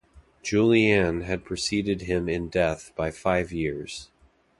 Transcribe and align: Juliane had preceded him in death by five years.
Juliane 0.41 1.21
had 1.21 1.45
preceded 1.45 2.01
him 2.01 2.27
in 2.27 2.49
death 2.49 2.91
by 2.95 3.11
five 3.11 3.51
years. 3.51 4.09